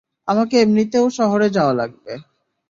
আমাকে 0.27 0.55
এমনিতেও 0.61 1.05
শহরে 1.09 1.47
যাওয়া 1.49 1.73
লাগবে। 1.73 2.13